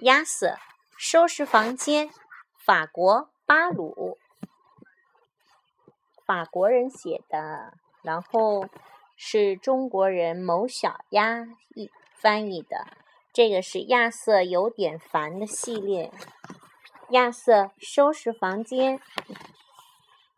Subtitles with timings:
[0.00, 0.56] 亚瑟
[0.98, 2.10] 收拾房间，
[2.58, 4.18] 法国巴鲁，
[6.26, 7.72] 法国人写的，
[8.02, 8.68] 然后
[9.16, 12.86] 是中国人某小鸭译翻译的。
[13.32, 16.12] 这个是亚瑟有点烦的系列。
[17.10, 19.00] 亚瑟收拾房间，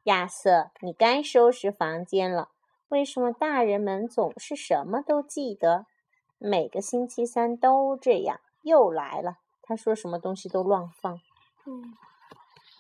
[0.05, 2.51] 亚瑟，你该收拾房间了。
[2.89, 5.87] 为什么大人们总是什么都记得？
[6.39, 9.39] 每个星期三都这样，又来了。
[9.69, 11.21] 他说什么东西都乱放。
[11.67, 11.95] 嗯，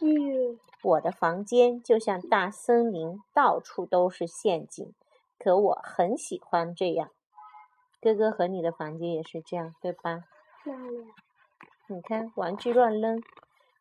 [0.01, 4.95] 嗯，我的房间就像大森林，到处都是陷阱，
[5.39, 7.11] 可我很喜欢这样。
[8.01, 10.25] 哥哥和你的房间也是这样，对吧？
[11.89, 13.23] 你看，玩具乱扔。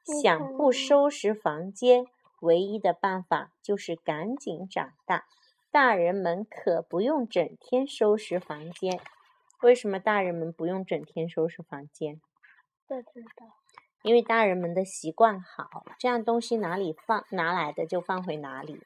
[0.04, 2.08] 想不收拾房间，
[2.42, 5.26] 唯一的办法就是赶紧长大。
[5.72, 9.00] 大人们可不用整天收拾房间。
[9.62, 12.22] 为什么大人们不用整天收拾房间？
[12.88, 13.46] 不知道。
[14.04, 18.82] 因为大人们的习惯好，这样东西哪里放拿来的就放回哪里。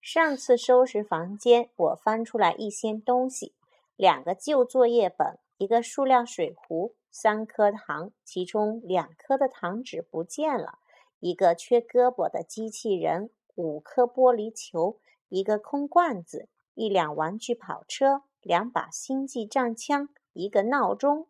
[0.00, 3.54] 上次收拾房间，我翻出来一些东西：
[3.96, 10.78] 两个旧作业本，一个塑料水壶，三颗糖，其中两颗的糖纸不见了；
[11.20, 14.98] 一个缺胳膊的机器人，五颗玻璃球，
[15.28, 21.26] 一个空罐子，一辆玩具跑车，两把星际战枪，一个闹钟，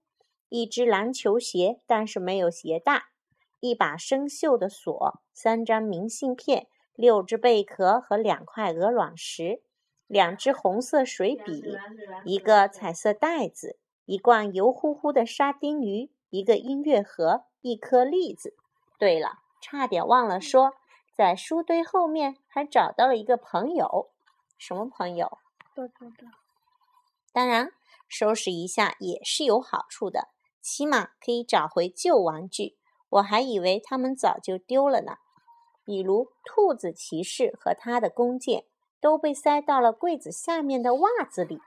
[0.54, 3.06] 一只篮球鞋，但是没有鞋带。
[3.58, 9.64] 一把生锈的锁，三张明信片，六只贝壳和两块鹅卵石，
[10.06, 11.76] 两支红色水笔，
[12.24, 18.54] 一个彩色袋子，一罐油乎乎的沙丁鱼，一个音乐盒，一颗栗子。
[18.96, 20.74] 对了，差点忘了说，
[21.16, 24.12] 在书堆后面还找到了一个朋友。
[24.56, 25.38] 什么朋友？
[25.74, 26.28] 不知道。
[27.32, 27.72] 当然，
[28.06, 30.28] 收拾一下也是有好处的，
[30.64, 32.78] 起码可以找回旧玩具。
[33.10, 35.18] 我还以为他们早就丢了呢，
[35.84, 38.64] 比如兔子骑士和他的弓箭
[38.98, 41.60] 都被塞到了柜子下面的袜子里。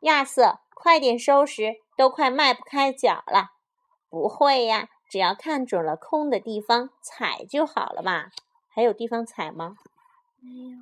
[0.00, 3.52] 亚瑟，快点收拾，都快迈不开脚了。
[4.10, 8.32] 不会呀，只要看准了空的地方踩就好了嘛。
[8.68, 9.76] 还有地方踩吗？
[10.40, 10.78] 没有。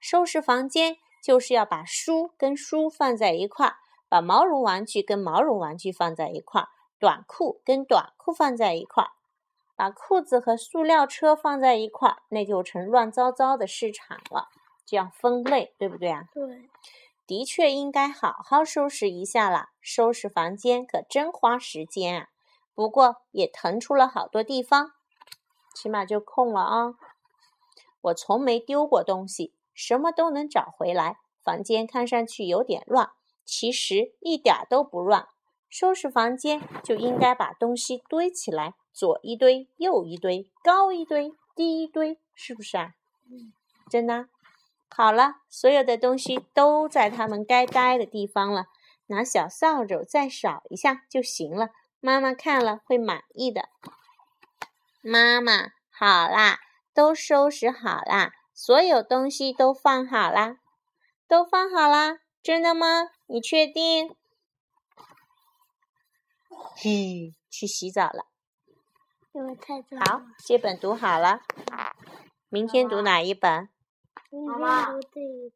[0.00, 3.76] 收拾房间就是要把书跟书放在一块儿，
[4.08, 6.68] 把毛绒玩具跟毛绒玩具放在一块儿，
[6.98, 9.10] 短裤跟短裤放在一块儿，
[9.76, 14.48] 把裤子和塑料车放在一块儿，那就成乱糟糟的市场了。
[14.84, 16.24] 这样分类，对不对啊？
[16.34, 16.68] 对。
[17.24, 19.70] 的确应该好好收拾一下啦。
[19.80, 22.28] 收拾房间可真花时间啊，
[22.74, 24.92] 不过也腾出了好多地方，
[25.72, 26.94] 起码就空了啊。
[28.02, 31.16] 我从没丢过东西，什么都能找回来。
[31.42, 33.10] 房间看上去有点乱，
[33.44, 35.26] 其实一点儿都不乱。
[35.68, 42.94] 收拾房间就应该把东西堆起来，左一堆，右一堆，高一堆，低一堆，是不是啊？
[43.30, 43.52] 嗯。
[43.90, 44.28] 真的啊。
[44.94, 48.66] 好了，所有的东西都在他们该待的地方了。
[49.06, 51.70] 拿小扫帚再扫一下就行了。
[52.00, 53.68] 妈妈看了会满意的。
[55.02, 56.58] 妈妈，好啦，
[56.94, 60.58] 都收拾好啦，所有东西都放好啦，
[61.26, 62.18] 都放好啦。
[62.42, 63.10] 真的吗？
[63.26, 64.14] 你确定？
[66.76, 68.26] 嘿，去洗澡了。
[69.32, 71.40] 因为太脏好。，这本读好了。
[72.48, 73.68] 明天读哪一本？
[74.30, 75.52] 明天读这一